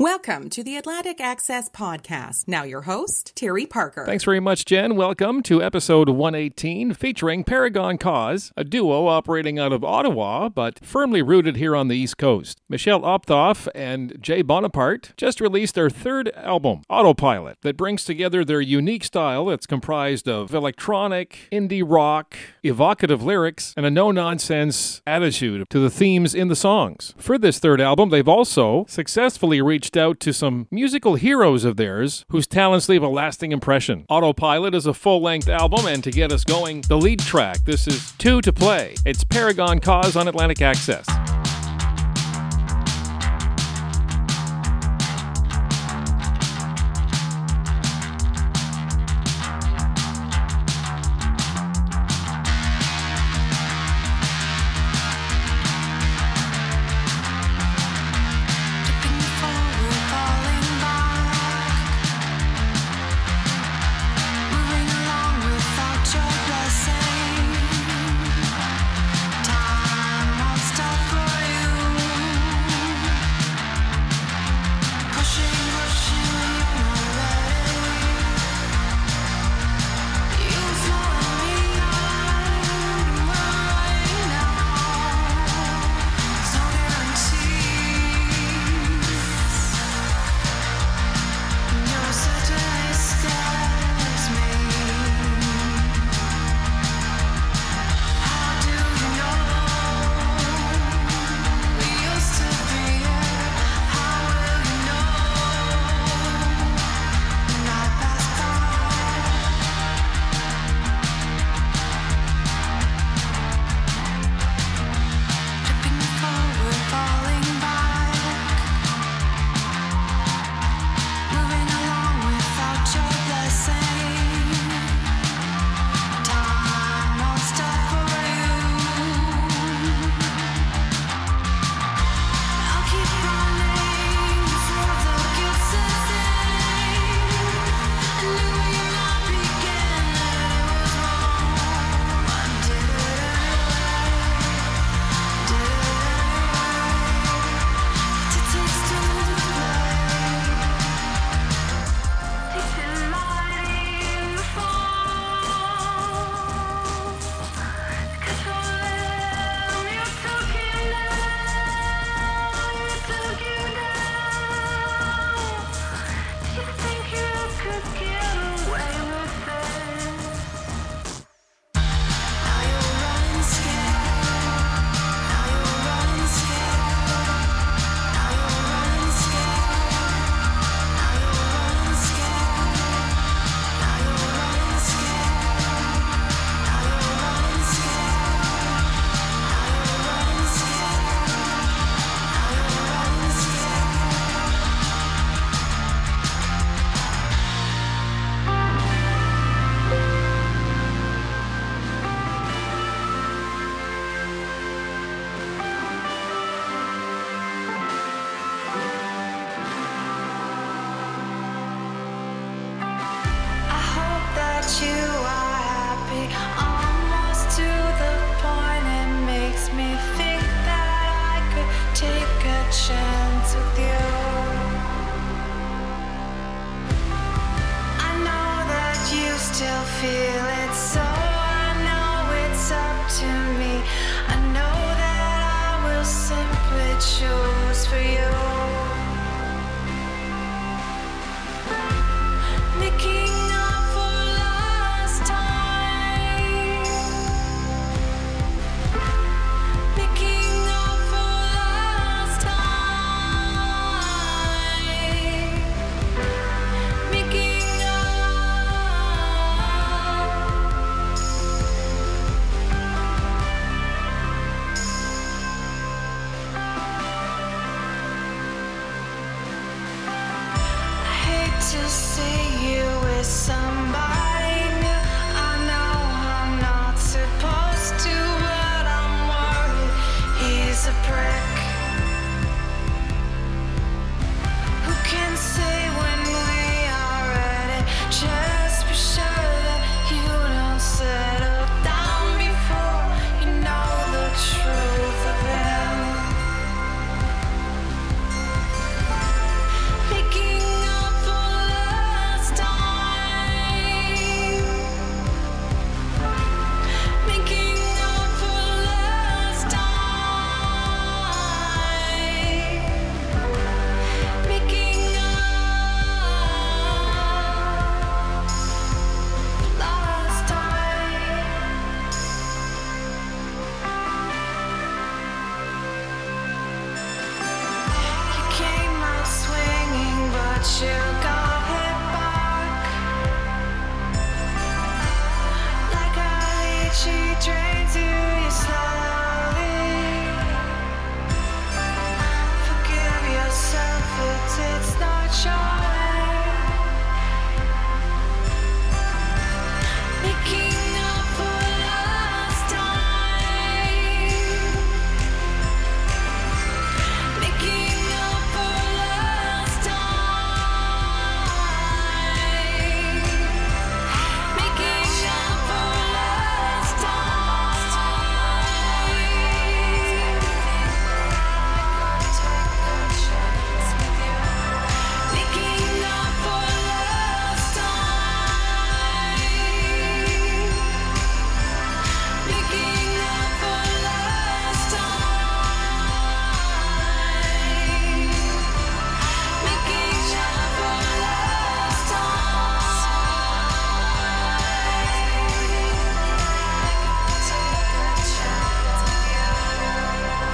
Welcome 0.00 0.48
to 0.48 0.64
the 0.64 0.76
Atlantic 0.76 1.20
Access 1.20 1.68
Podcast. 1.68 2.48
Now, 2.48 2.62
your 2.62 2.80
host, 2.80 3.36
Terry 3.36 3.66
Parker. 3.66 4.06
Thanks 4.06 4.24
very 4.24 4.40
much, 4.40 4.64
Jen. 4.64 4.96
Welcome 4.96 5.42
to 5.42 5.62
episode 5.62 6.08
118 6.08 6.94
featuring 6.94 7.44
Paragon 7.44 7.98
Cause, 7.98 8.50
a 8.56 8.64
duo 8.64 9.08
operating 9.08 9.58
out 9.58 9.74
of 9.74 9.84
Ottawa 9.84 10.48
but 10.48 10.82
firmly 10.82 11.20
rooted 11.20 11.56
here 11.56 11.76
on 11.76 11.88
the 11.88 11.98
East 11.98 12.16
Coast. 12.16 12.62
Michelle 12.66 13.02
Opthoff 13.02 13.68
and 13.74 14.16
Jay 14.22 14.40
Bonaparte 14.40 15.12
just 15.18 15.38
released 15.38 15.74
their 15.74 15.90
third 15.90 16.30
album, 16.34 16.80
Autopilot, 16.88 17.58
that 17.60 17.76
brings 17.76 18.02
together 18.02 18.42
their 18.42 18.62
unique 18.62 19.04
style 19.04 19.44
that's 19.44 19.66
comprised 19.66 20.26
of 20.26 20.54
electronic, 20.54 21.40
indie 21.52 21.84
rock, 21.86 22.38
evocative 22.62 23.22
lyrics, 23.22 23.74
and 23.76 23.84
a 23.84 23.90
no 23.90 24.10
nonsense 24.10 25.02
attitude 25.06 25.68
to 25.68 25.78
the 25.78 25.90
themes 25.90 26.34
in 26.34 26.48
the 26.48 26.56
songs. 26.56 27.12
For 27.18 27.36
this 27.36 27.58
third 27.58 27.82
album, 27.82 28.08
they've 28.08 28.26
also 28.26 28.86
successfully 28.88 29.60
reached 29.60 29.89
out 29.96 30.20
to 30.20 30.32
some 30.32 30.66
musical 30.70 31.14
heroes 31.14 31.64
of 31.64 31.76
theirs 31.76 32.24
whose 32.30 32.46
talents 32.46 32.88
leave 32.88 33.02
a 33.02 33.08
lasting 33.08 33.52
impression. 33.52 34.04
Autopilot 34.08 34.74
is 34.74 34.86
a 34.86 34.94
full 34.94 35.20
length 35.22 35.48
album, 35.48 35.86
and 35.86 36.04
to 36.04 36.10
get 36.10 36.32
us 36.32 36.44
going, 36.44 36.82
the 36.88 36.96
lead 36.96 37.20
track. 37.20 37.58
This 37.64 37.86
is 37.86 38.12
Two 38.12 38.40
to 38.42 38.52
Play. 38.52 38.94
It's 39.04 39.24
Paragon 39.24 39.80
Cause 39.80 40.16
on 40.16 40.28
Atlantic 40.28 40.62
Access. 40.62 41.06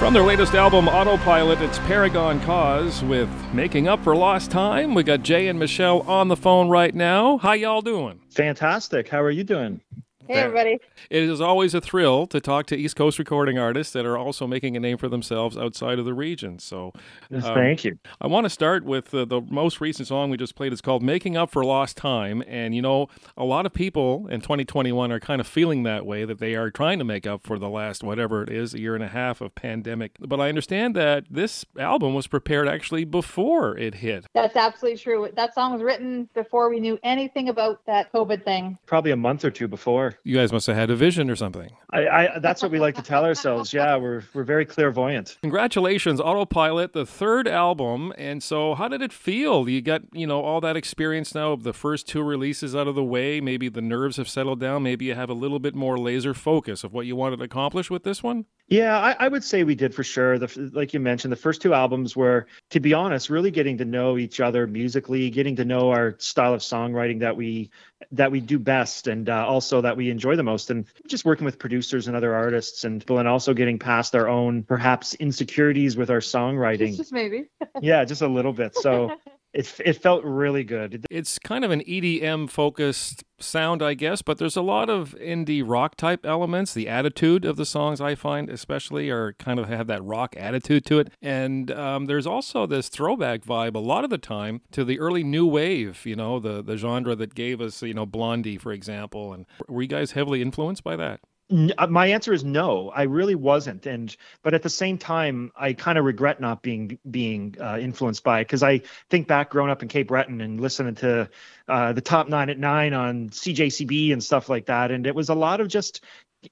From 0.06 0.14
their 0.14 0.22
latest 0.22 0.54
album, 0.54 0.86
Autopilot, 0.86 1.60
it's 1.60 1.80
Paragon 1.80 2.40
Cause 2.42 3.02
with 3.02 3.28
Making 3.52 3.88
Up 3.88 4.04
for 4.04 4.14
Lost 4.14 4.52
Time. 4.52 4.94
We 4.94 5.02
got 5.02 5.24
Jay 5.24 5.48
and 5.48 5.58
Michelle 5.58 6.02
on 6.02 6.28
the 6.28 6.36
phone 6.36 6.68
right 6.68 6.94
now. 6.94 7.38
How 7.38 7.54
y'all 7.54 7.82
doing? 7.82 8.20
Fantastic. 8.30 9.08
How 9.08 9.20
are 9.20 9.32
you 9.32 9.42
doing? 9.42 9.80
Hey, 10.28 10.40
everybody. 10.40 10.80
It 11.08 11.22
is 11.22 11.40
always 11.40 11.72
a 11.72 11.80
thrill 11.80 12.26
to 12.28 12.40
talk 12.40 12.66
to 12.66 12.76
East 12.76 12.96
Coast 12.96 13.18
recording 13.18 13.58
artists 13.58 13.92
that 13.92 14.04
are 14.04 14.18
also 14.18 14.46
making 14.46 14.76
a 14.76 14.80
name 14.80 14.98
for 14.98 15.08
themselves 15.08 15.56
outside 15.56 16.00
of 16.00 16.04
the 16.04 16.14
region. 16.14 16.58
So, 16.58 16.92
Yes, 17.30 17.44
um, 17.44 17.54
Thank 17.54 17.84
you. 17.84 17.98
I 18.20 18.26
want 18.26 18.44
to 18.44 18.50
start 18.50 18.84
with 18.84 19.14
uh, 19.14 19.24
the 19.24 19.40
most 19.40 19.80
recent 19.80 20.08
song 20.08 20.30
we 20.30 20.36
just 20.36 20.56
played. 20.56 20.72
It's 20.72 20.80
called 20.80 21.02
Making 21.02 21.36
Up 21.36 21.50
for 21.50 21.64
Lost 21.64 21.96
Time. 21.96 22.42
And, 22.48 22.74
you 22.74 22.82
know, 22.82 23.08
a 23.36 23.44
lot 23.44 23.66
of 23.66 23.72
people 23.72 24.26
in 24.28 24.40
2021 24.40 25.12
are 25.12 25.20
kind 25.20 25.40
of 25.40 25.46
feeling 25.46 25.84
that 25.84 26.04
way, 26.04 26.24
that 26.24 26.38
they 26.38 26.56
are 26.56 26.70
trying 26.70 26.98
to 26.98 27.04
make 27.04 27.26
up 27.26 27.46
for 27.46 27.58
the 27.58 27.68
last, 27.68 28.02
whatever 28.02 28.42
it 28.42 28.48
is, 28.48 28.74
a 28.74 28.80
year 28.80 28.96
and 28.96 29.04
a 29.04 29.08
half 29.08 29.40
of 29.40 29.54
pandemic. 29.54 30.16
But 30.18 30.40
I 30.40 30.48
understand 30.48 30.96
that 30.96 31.24
this 31.30 31.64
album 31.78 32.14
was 32.14 32.26
prepared 32.26 32.66
actually 32.68 33.04
before 33.04 33.78
it 33.78 33.96
hit. 33.96 34.26
That's 34.34 34.56
absolutely 34.56 34.98
true. 34.98 35.28
That 35.36 35.54
song 35.54 35.72
was 35.72 35.82
written 35.82 36.28
before 36.34 36.68
we 36.68 36.80
knew 36.80 36.98
anything 37.04 37.48
about 37.48 37.86
that 37.86 38.12
COVID 38.12 38.44
thing. 38.44 38.78
Probably 38.86 39.12
a 39.12 39.16
month 39.16 39.44
or 39.44 39.50
two 39.50 39.68
before. 39.68 40.15
You 40.24 40.36
guys 40.36 40.52
must 40.52 40.66
have 40.66 40.76
had 40.76 40.90
a 40.90 40.96
vision 40.96 41.30
or 41.30 41.36
something. 41.36 41.70
I, 41.90 42.08
I 42.08 42.38
that's 42.40 42.62
what 42.62 42.70
we 42.70 42.80
like 42.80 42.94
to 42.96 43.02
tell 43.02 43.24
ourselves. 43.24 43.72
Yeah, 43.72 43.96
we're 43.96 44.24
we're 44.34 44.44
very 44.44 44.64
clairvoyant. 44.64 45.38
Congratulations, 45.42 46.20
Autopilot, 46.20 46.92
the 46.92 47.06
third 47.06 47.48
album. 47.48 48.12
And 48.18 48.42
so, 48.42 48.74
how 48.74 48.88
did 48.88 49.02
it 49.02 49.12
feel? 49.12 49.68
You 49.68 49.80
got, 49.82 50.02
you 50.12 50.26
know, 50.26 50.42
all 50.42 50.60
that 50.60 50.76
experience 50.76 51.34
now 51.34 51.52
of 51.52 51.62
the 51.62 51.72
first 51.72 52.08
two 52.08 52.22
releases 52.22 52.74
out 52.74 52.88
of 52.88 52.94
the 52.94 53.04
way. 53.04 53.40
Maybe 53.40 53.68
the 53.68 53.82
nerves 53.82 54.16
have 54.16 54.28
settled 54.28 54.60
down. 54.60 54.82
Maybe 54.82 55.06
you 55.06 55.14
have 55.14 55.30
a 55.30 55.34
little 55.34 55.58
bit 55.58 55.74
more 55.74 55.98
laser 55.98 56.34
focus 56.34 56.84
of 56.84 56.92
what 56.92 57.06
you 57.06 57.16
wanted 57.16 57.38
to 57.38 57.44
accomplish 57.44 57.90
with 57.90 58.04
this 58.04 58.22
one. 58.22 58.46
Yeah, 58.68 58.98
I, 58.98 59.26
I 59.26 59.28
would 59.28 59.44
say 59.44 59.62
we 59.62 59.76
did 59.76 59.94
for 59.94 60.02
sure. 60.02 60.38
The 60.38 60.70
like 60.72 60.92
you 60.92 60.98
mentioned, 61.00 61.30
the 61.30 61.36
first 61.36 61.62
two 61.62 61.72
albums 61.72 62.16
were, 62.16 62.46
to 62.70 62.80
be 62.80 62.94
honest, 62.94 63.30
really 63.30 63.50
getting 63.50 63.78
to 63.78 63.84
know 63.84 64.18
each 64.18 64.40
other 64.40 64.66
musically, 64.66 65.30
getting 65.30 65.54
to 65.56 65.64
know 65.64 65.90
our 65.90 66.16
style 66.18 66.52
of 66.52 66.60
songwriting 66.60 67.20
that 67.20 67.36
we 67.36 67.70
that 68.12 68.30
we 68.30 68.40
do 68.40 68.58
best, 68.58 69.06
and 69.06 69.28
uh, 69.28 69.46
also 69.46 69.80
that 69.80 69.96
we 69.96 70.10
enjoy 70.10 70.36
the 70.36 70.42
most, 70.42 70.70
and 70.70 70.86
just 71.06 71.24
working 71.24 71.44
with 71.44 71.58
producers 71.58 72.08
and 72.08 72.16
other 72.16 72.34
artists, 72.34 72.84
and 72.84 73.04
and 73.08 73.28
also 73.28 73.54
getting 73.54 73.78
past 73.78 74.14
our 74.14 74.28
own 74.28 74.62
perhaps 74.62 75.14
insecurities 75.14 75.96
with 75.96 76.10
our 76.10 76.20
songwriting. 76.20 76.96
Just 76.96 77.12
maybe. 77.12 77.46
yeah, 77.80 78.04
just 78.04 78.22
a 78.22 78.28
little 78.28 78.52
bit. 78.52 78.74
So 78.76 79.16
it 79.56 79.80
it 79.84 79.92
felt 79.94 80.22
really 80.22 80.64
good. 80.64 81.06
It's 81.10 81.38
kind 81.38 81.64
of 81.64 81.70
an 81.70 81.80
EDM 81.80 82.50
focused 82.50 83.24
sound, 83.38 83.82
I 83.82 83.94
guess, 83.94 84.20
but 84.20 84.38
there's 84.38 84.56
a 84.56 84.62
lot 84.62 84.90
of 84.90 85.16
indie 85.18 85.62
rock 85.64 85.96
type 85.96 86.24
elements. 86.24 86.74
The 86.74 86.88
attitude 86.88 87.44
of 87.44 87.56
the 87.56 87.64
songs, 87.64 88.00
I 88.00 88.14
find, 88.14 88.50
especially, 88.50 89.10
are 89.10 89.32
kind 89.34 89.58
of 89.58 89.68
have 89.68 89.86
that 89.86 90.04
rock 90.04 90.34
attitude 90.36 90.84
to 90.86 90.98
it. 90.98 91.10
And 91.22 91.70
um, 91.70 92.06
there's 92.06 92.26
also 92.26 92.66
this 92.66 92.88
throwback 92.88 93.42
vibe 93.42 93.74
a 93.74 93.80
lot 93.80 94.04
of 94.04 94.10
the 94.10 94.18
time 94.18 94.60
to 94.72 94.84
the 94.84 94.98
early 94.98 95.24
new 95.24 95.46
wave, 95.46 96.04
you 96.04 96.16
know, 96.16 96.38
the, 96.38 96.62
the 96.62 96.76
genre 96.76 97.14
that 97.16 97.34
gave 97.34 97.60
us, 97.60 97.82
you 97.82 97.94
know, 97.94 98.06
Blondie, 98.06 98.58
for 98.58 98.72
example. 98.72 99.32
And 99.32 99.46
were 99.68 99.82
you 99.82 99.88
guys 99.88 100.12
heavily 100.12 100.42
influenced 100.42 100.84
by 100.84 100.96
that? 100.96 101.20
Uh, 101.48 101.86
my 101.86 102.08
answer 102.08 102.32
is 102.32 102.42
no 102.42 102.90
i 102.90 103.02
really 103.02 103.36
wasn't 103.36 103.86
and 103.86 104.16
but 104.42 104.52
at 104.52 104.64
the 104.64 104.68
same 104.68 104.98
time 104.98 105.52
i 105.54 105.72
kind 105.72 105.96
of 105.96 106.04
regret 106.04 106.40
not 106.40 106.60
being 106.60 106.98
being 107.08 107.54
uh, 107.60 107.78
influenced 107.80 108.24
by 108.24 108.40
it 108.40 108.44
because 108.46 108.64
i 108.64 108.80
think 109.10 109.28
back 109.28 109.50
growing 109.50 109.70
up 109.70 109.80
in 109.80 109.86
cape 109.88 110.08
breton 110.08 110.40
and 110.40 110.60
listening 110.60 110.96
to 110.96 111.30
uh, 111.68 111.92
the 111.92 112.00
top 112.00 112.28
nine 112.28 112.50
at 112.50 112.58
nine 112.58 112.92
on 112.92 113.28
cjcb 113.28 114.12
and 114.12 114.24
stuff 114.24 114.48
like 114.48 114.66
that 114.66 114.90
and 114.90 115.06
it 115.06 115.14
was 115.14 115.28
a 115.28 115.34
lot 115.36 115.60
of 115.60 115.68
just 115.68 116.02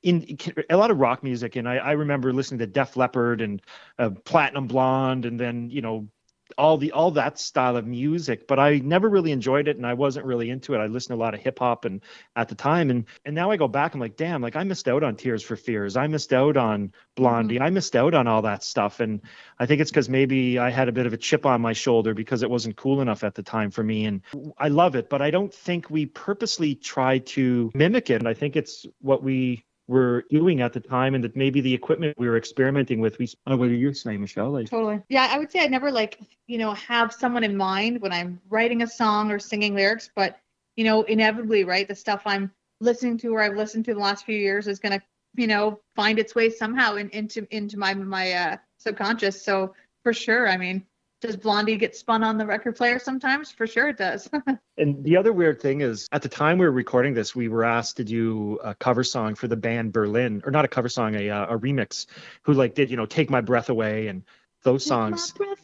in 0.04 0.38
a 0.70 0.76
lot 0.76 0.92
of 0.92 0.98
rock 1.00 1.24
music 1.24 1.56
and 1.56 1.68
i, 1.68 1.74
I 1.74 1.92
remember 1.92 2.32
listening 2.32 2.60
to 2.60 2.66
def 2.68 2.96
leppard 2.96 3.40
and 3.40 3.60
uh, 3.98 4.10
platinum 4.24 4.68
blonde 4.68 5.24
and 5.24 5.40
then 5.40 5.70
you 5.70 5.82
know 5.82 6.06
all 6.58 6.76
the 6.76 6.92
all 6.92 7.10
that 7.10 7.38
style 7.38 7.76
of 7.76 7.86
music 7.86 8.46
but 8.46 8.58
i 8.58 8.76
never 8.76 9.08
really 9.08 9.32
enjoyed 9.32 9.66
it 9.66 9.76
and 9.76 9.86
i 9.86 9.94
wasn't 9.94 10.24
really 10.24 10.50
into 10.50 10.74
it. 10.74 10.78
I 10.78 10.86
listened 10.86 11.16
to 11.16 11.20
a 11.20 11.24
lot 11.24 11.34
of 11.34 11.40
hip 11.40 11.58
hop 11.58 11.84
and 11.84 12.02
at 12.36 12.48
the 12.48 12.54
time 12.54 12.90
and 12.90 13.06
and 13.24 13.34
now 13.34 13.50
i 13.50 13.56
go 13.56 13.66
back 13.66 13.94
i'm 13.94 14.00
like 14.00 14.16
damn 14.16 14.42
like 14.42 14.56
i 14.56 14.62
missed 14.62 14.88
out 14.88 15.02
on 15.02 15.16
tears 15.16 15.42
for 15.42 15.56
fears. 15.56 15.96
I 15.96 16.06
missed 16.06 16.32
out 16.32 16.56
on 16.56 16.92
blondie. 17.16 17.56
Mm-hmm. 17.56 17.64
I 17.64 17.70
missed 17.70 17.96
out 17.96 18.14
on 18.14 18.26
all 18.26 18.42
that 18.42 18.62
stuff 18.62 19.00
and 19.00 19.22
i 19.58 19.66
think 19.66 19.80
it's 19.80 19.90
because 19.90 20.08
maybe 20.08 20.58
i 20.58 20.70
had 20.70 20.88
a 20.88 20.92
bit 20.92 21.06
of 21.06 21.12
a 21.12 21.18
chip 21.18 21.46
on 21.46 21.60
my 21.60 21.72
shoulder 21.72 22.14
because 22.14 22.42
it 22.42 22.50
wasn't 22.50 22.76
cool 22.76 23.00
enough 23.00 23.24
at 23.24 23.34
the 23.34 23.42
time 23.42 23.70
for 23.70 23.82
me 23.82 24.04
and 24.04 24.20
i 24.58 24.68
love 24.68 24.96
it 24.96 25.08
but 25.08 25.22
i 25.22 25.30
don't 25.30 25.52
think 25.52 25.88
we 25.88 26.06
purposely 26.06 26.74
try 26.74 27.18
to 27.18 27.70
mimic 27.74 28.10
it 28.10 28.16
and 28.16 28.28
i 28.28 28.34
think 28.34 28.56
it's 28.56 28.86
what 29.00 29.22
we 29.22 29.64
were 29.86 30.24
doing 30.30 30.62
at 30.62 30.72
the 30.72 30.80
time 30.80 31.14
and 31.14 31.22
that 31.22 31.36
maybe 31.36 31.60
the 31.60 31.72
equipment 31.72 32.16
we 32.18 32.28
were 32.28 32.36
experimenting 32.36 33.00
with 33.00 33.18
we 33.18 33.28
oh, 33.46 33.56
what 33.56 33.68
are 33.68 33.74
you 33.74 33.92
saying 33.92 34.20
michelle 34.20 34.50
like 34.50 34.68
Totally. 34.68 35.00
Yeah, 35.08 35.28
I 35.30 35.38
would 35.38 35.52
say 35.52 35.60
I 35.60 35.66
never 35.66 35.90
like, 35.90 36.18
you 36.46 36.58
know, 36.58 36.72
have 36.74 37.12
someone 37.12 37.44
in 37.44 37.56
mind 37.56 38.00
when 38.00 38.12
I'm 38.12 38.40
writing 38.48 38.82
a 38.82 38.86
song 38.86 39.30
or 39.30 39.38
singing 39.38 39.74
lyrics, 39.74 40.10
but 40.14 40.38
you 40.76 40.84
know, 40.84 41.02
inevitably, 41.02 41.64
right, 41.64 41.86
the 41.86 41.94
stuff 41.94 42.22
I'm 42.24 42.50
listening 42.80 43.18
to 43.18 43.34
or 43.34 43.42
I've 43.42 43.56
listened 43.56 43.84
to 43.86 43.94
the 43.94 44.00
last 44.00 44.24
few 44.24 44.36
years 44.36 44.66
is 44.66 44.78
gonna, 44.78 45.02
you 45.36 45.46
know, 45.46 45.80
find 45.94 46.18
its 46.18 46.34
way 46.34 46.50
somehow 46.50 46.96
in, 46.96 47.10
into 47.10 47.46
into 47.50 47.78
my 47.78 47.94
my 47.94 48.32
uh 48.32 48.56
subconscious. 48.78 49.44
So 49.44 49.74
for 50.02 50.12
sure, 50.12 50.48
I 50.48 50.56
mean, 50.56 50.84
does 51.24 51.36
Blondie 51.36 51.76
get 51.76 51.96
spun 51.96 52.22
on 52.22 52.36
the 52.36 52.44
record 52.44 52.76
player 52.76 52.98
sometimes? 52.98 53.50
For 53.50 53.66
sure 53.66 53.88
it 53.88 53.96
does. 53.96 54.28
And 54.76 55.04
the 55.04 55.16
other 55.16 55.32
weird 55.32 55.62
thing 55.62 55.82
is, 55.82 56.08
at 56.10 56.22
the 56.22 56.28
time 56.28 56.58
we 56.58 56.66
were 56.66 56.72
recording 56.72 57.14
this, 57.14 57.32
we 57.32 57.46
were 57.46 57.64
asked 57.64 57.98
to 57.98 58.04
do 58.04 58.58
a 58.64 58.74
cover 58.74 59.04
song 59.04 59.36
for 59.36 59.46
the 59.46 59.54
band 59.54 59.92
Berlin, 59.92 60.42
or 60.44 60.50
not 60.50 60.64
a 60.64 60.68
cover 60.68 60.88
song, 60.88 61.14
a 61.14 61.30
uh, 61.30 61.54
a 61.54 61.56
remix, 61.56 62.06
who 62.42 62.54
like 62.54 62.74
did 62.74 62.90
you 62.90 62.96
know 62.96 63.06
"Take 63.06 63.30
My 63.30 63.40
Breath 63.40 63.68
Away" 63.68 64.08
and 64.08 64.24
those 64.64 64.84
songs. 64.84 65.30
Take 65.30 65.38
my 65.38 65.46
breath 65.46 65.58
away. 65.58 65.63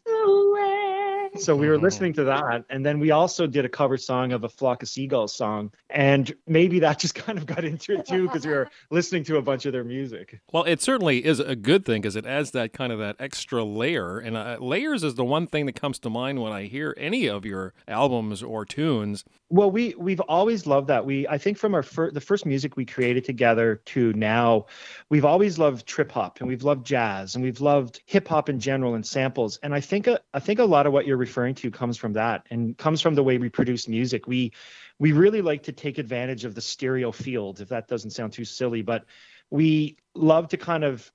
So 1.38 1.54
we 1.54 1.68
were 1.68 1.78
listening 1.78 2.12
to 2.14 2.24
that, 2.24 2.64
and 2.70 2.84
then 2.84 2.98
we 2.98 3.12
also 3.12 3.46
did 3.46 3.64
a 3.64 3.68
cover 3.68 3.96
song 3.96 4.32
of 4.32 4.42
a 4.42 4.48
Flock 4.48 4.82
of 4.82 4.88
Seagulls 4.88 5.34
song, 5.34 5.70
and 5.88 6.34
maybe 6.46 6.80
that 6.80 6.98
just 6.98 7.14
kind 7.26 7.38
of 7.38 7.46
got 7.46 7.64
into 7.64 7.92
it 7.98 8.06
too 8.06 8.26
because 8.26 8.44
we 8.44 8.52
were 8.52 8.68
listening 8.90 9.22
to 9.24 9.36
a 9.36 9.42
bunch 9.42 9.64
of 9.64 9.72
their 9.72 9.84
music. 9.84 10.40
Well, 10.52 10.64
it 10.64 10.82
certainly 10.82 11.24
is 11.24 11.38
a 11.38 11.54
good 11.54 11.84
thing 11.84 12.02
because 12.02 12.16
it 12.16 12.26
adds 12.26 12.50
that 12.52 12.72
kind 12.72 12.92
of 12.92 12.98
that 12.98 13.16
extra 13.18 13.62
layer. 13.62 14.18
And 14.18 14.36
uh, 14.36 14.58
layers 14.60 15.04
is 15.04 15.14
the 15.14 15.24
one 15.24 15.46
thing 15.46 15.66
that 15.66 15.80
comes 15.80 15.98
to 16.00 16.10
mind 16.10 16.42
when 16.42 16.52
I 16.52 16.64
hear 16.64 16.94
any 16.98 17.28
of 17.28 17.44
your 17.44 17.74
albums 17.86 18.42
or 18.42 18.64
tunes. 18.64 19.24
Well, 19.52 19.70
we 19.70 19.94
we've 19.98 20.20
always 20.20 20.66
loved 20.66 20.88
that. 20.88 21.04
We 21.04 21.26
I 21.26 21.38
think 21.38 21.58
from 21.58 21.74
our 21.74 21.82
fir- 21.82 22.10
the 22.10 22.20
first 22.20 22.46
music 22.46 22.76
we 22.76 22.84
created 22.84 23.24
together 23.24 23.80
to 23.86 24.12
now, 24.12 24.66
we've 25.08 25.24
always 25.24 25.58
loved 25.58 25.86
trip 25.86 26.12
hop 26.12 26.40
and 26.40 26.48
we've 26.48 26.62
loved 26.62 26.86
jazz 26.86 27.34
and 27.34 27.42
we've 27.42 27.60
loved 27.60 28.00
hip 28.06 28.28
hop 28.28 28.48
in 28.48 28.60
general 28.60 28.94
and 28.94 29.04
samples. 29.04 29.58
And 29.62 29.74
I 29.74 29.80
think 29.80 30.06
a, 30.06 30.20
I 30.34 30.40
think 30.40 30.60
a 30.60 30.64
lot 30.64 30.86
of 30.86 30.92
what 30.92 31.06
you're 31.06 31.19
referring 31.20 31.54
to 31.56 31.70
comes 31.70 31.96
from 31.96 32.14
that 32.14 32.46
and 32.50 32.76
comes 32.76 33.00
from 33.00 33.14
the 33.14 33.22
way 33.22 33.38
we 33.38 33.48
produce 33.48 33.86
music. 33.86 34.26
We 34.26 34.52
we 34.98 35.12
really 35.12 35.42
like 35.42 35.62
to 35.64 35.72
take 35.72 35.98
advantage 35.98 36.44
of 36.44 36.54
the 36.54 36.60
stereo 36.60 37.12
field, 37.12 37.60
if 37.60 37.68
that 37.68 37.86
doesn't 37.86 38.10
sound 38.10 38.32
too 38.32 38.44
silly, 38.44 38.82
but 38.82 39.04
we 39.50 39.96
love 40.14 40.48
to 40.48 40.56
kind 40.56 40.82
of 40.82 41.10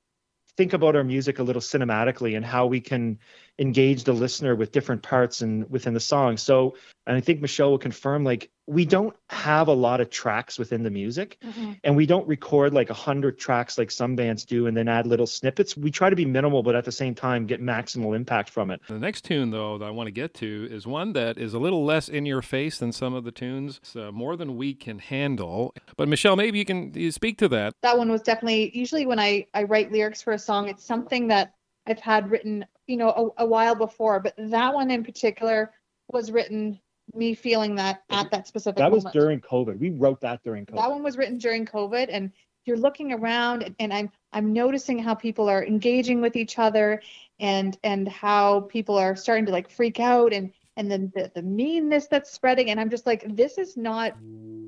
think 0.55 0.74
about 0.74 0.95
our 0.95 1.03
music 1.03 1.39
a 1.39 1.43
little 1.43 1.62
cinematically 1.62 2.38
and 2.38 2.45
how 2.45 2.65
we 2.65 2.79
can 2.79 3.19
engage 3.57 4.03
the 4.03 4.13
listener 4.13 4.53
with 4.55 4.71
different 4.71 5.01
parts 5.01 5.41
and 5.41 5.69
within 5.69 5.93
the 5.93 6.00
song. 6.00 6.35
So, 6.35 6.75
and 7.07 7.15
I 7.15 7.21
think 7.21 7.41
Michelle 7.41 7.71
will 7.71 7.77
confirm, 7.77 8.24
like 8.24 8.50
we 8.67 8.83
don't 8.83 9.15
have 9.29 9.67
a 9.67 9.74
lot 9.74 10.01
of 10.01 10.09
tracks 10.09 10.57
within 10.57 10.81
the 10.83 10.89
music, 10.89 11.38
Mhm. 11.45 11.79
and 11.83 11.95
we 11.95 12.05
don't 12.07 12.27
record 12.27 12.74
like 12.74 12.89
a 12.89 12.95
hundred 12.95 13.38
tracks 13.38 13.77
like 13.77 13.91
some 13.91 14.15
bands 14.15 14.43
do, 14.43 14.65
and 14.67 14.75
then 14.75 14.88
add 14.88 15.05
little 15.07 15.27
snippets. 15.27 15.77
We 15.77 15.91
try 15.91 16.09
to 16.09 16.15
be 16.15 16.25
minimal, 16.25 16.63
but 16.63 16.75
at 16.75 16.83
the 16.83 16.91
same 16.91 17.13
time 17.15 17.45
get 17.45 17.62
maximal 17.62 18.15
impact 18.15 18.50
from 18.50 18.71
it. 18.71 18.81
The 18.89 19.00
next 19.00 19.24
tune, 19.24 19.51
though, 19.51 19.77
that 19.77 19.85
I 19.85 19.91
want 19.91 20.07
to 20.07 20.12
get 20.12 20.33
to 20.35 20.67
is 20.69 20.85
one 20.88 21.13
that 21.13 21.38
is 21.38 21.53
a 21.53 21.59
little 21.59 21.85
less 21.85 22.09
in 22.09 22.25
your 22.25 22.41
face 22.41 22.79
than 22.79 22.91
some 22.91 23.13
of 23.13 23.24
the 23.24 23.31
tunes. 23.31 23.77
It's 23.83 23.95
uh, 23.95 24.12
more 24.12 24.35
than 24.35 24.57
we 24.57 24.74
can 24.74 25.00
handle. 25.00 25.74
But 25.95 26.07
Michelle, 26.07 26.35
maybe 26.35 26.57
you 26.57 26.65
can 26.65 26.91
you 26.93 27.12
speak 27.12 27.38
to 27.38 27.47
that. 27.50 27.74
that 27.83 27.97
one 27.97 28.12
was 28.12 28.21
definitely 28.24 28.71
usually 28.77 29.05
when 29.05 29.19
I 29.19 29.45
I 29.53 29.63
write 29.63 29.91
lyrics 29.91 30.21
for 30.21 30.33
a 30.33 30.39
song, 30.39 30.67
it's 30.67 30.83
something 30.83 31.27
that 31.27 31.53
I've 31.88 32.00
had 32.00 32.31
written, 32.31 32.65
you 32.87 32.97
know, 32.97 33.33
a, 33.37 33.43
a 33.43 33.45
while 33.45 33.75
before. 33.75 34.19
But 34.19 34.33
that 34.37 34.73
one 34.73 34.91
in 34.91 35.03
particular 35.03 35.71
was 36.11 36.31
written 36.31 36.79
me 37.13 37.33
feeling 37.33 37.75
that 37.75 38.03
at 38.09 38.31
that 38.31 38.47
specific 38.47 38.77
That 38.77 38.91
was 38.91 39.03
moment. 39.03 39.13
during 39.13 39.41
COVID. 39.41 39.77
We 39.79 39.91
wrote 39.91 40.21
that 40.21 40.43
during 40.43 40.65
COVID. 40.65 40.75
that 40.75 40.89
one 40.89 41.03
was 41.03 41.17
written 41.17 41.37
during 41.37 41.65
COVID, 41.65 42.07
and 42.09 42.31
you're 42.65 42.77
looking 42.77 43.13
around, 43.13 43.63
and, 43.63 43.75
and 43.79 43.93
I'm 43.93 44.09
I'm 44.33 44.53
noticing 44.53 44.99
how 44.99 45.13
people 45.13 45.47
are 45.47 45.63
engaging 45.63 46.21
with 46.21 46.35
each 46.35 46.57
other, 46.57 47.01
and 47.39 47.77
and 47.83 48.07
how 48.07 48.61
people 48.61 48.97
are 48.97 49.15
starting 49.15 49.45
to 49.45 49.51
like 49.51 49.69
freak 49.69 49.99
out, 49.99 50.33
and 50.33 50.51
and 50.77 50.91
then 50.91 51.11
the, 51.15 51.31
the 51.35 51.41
meanness 51.41 52.07
that's 52.07 52.31
spreading, 52.31 52.69
and 52.71 52.79
I'm 52.79 52.89
just 52.89 53.05
like, 53.05 53.23
this 53.35 53.57
is 53.57 53.77
not, 53.77 54.15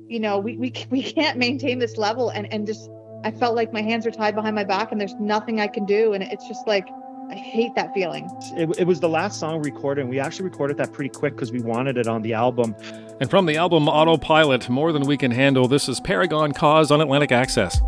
you 0.08 0.20
know, 0.20 0.38
we 0.38 0.56
we 0.56 0.72
we 0.90 1.02
can't 1.02 1.38
maintain 1.38 1.78
this 1.78 1.96
level, 1.96 2.30
and 2.30 2.50
and 2.52 2.66
just 2.66 2.88
I 3.24 3.32
felt 3.32 3.56
like 3.56 3.72
my 3.72 3.82
hands 3.82 4.06
are 4.06 4.12
tied 4.12 4.34
behind 4.36 4.54
my 4.54 4.64
back, 4.64 4.92
and 4.92 5.00
there's 5.00 5.16
nothing 5.16 5.60
I 5.60 5.66
can 5.66 5.84
do, 5.84 6.12
and 6.12 6.22
it's 6.22 6.46
just 6.46 6.66
like 6.68 6.88
I 7.30 7.34
hate 7.34 7.74
that 7.74 7.92
feeling. 7.92 8.30
It, 8.56 8.78
it 8.78 8.86
was 8.86 9.00
the 9.00 9.08
last 9.08 9.38
song 9.38 9.60
we 9.60 9.70
recorded, 9.70 10.02
and 10.02 10.10
we 10.10 10.18
actually 10.18 10.46
recorded 10.46 10.78
that 10.78 10.92
pretty 10.92 11.10
quick 11.10 11.34
because 11.34 11.52
we 11.52 11.60
wanted 11.60 11.98
it 11.98 12.06
on 12.06 12.22
the 12.22 12.32
album. 12.32 12.74
And 13.20 13.28
from 13.28 13.46
the 13.46 13.56
album 13.56 13.88
Autopilot, 13.88 14.68
More 14.68 14.92
Than 14.92 15.02
We 15.02 15.16
Can 15.16 15.30
Handle, 15.30 15.68
this 15.68 15.88
is 15.88 16.00
Paragon 16.00 16.52
Cause 16.52 16.90
on 16.90 17.00
Atlantic 17.00 17.32
Access. 17.32 17.80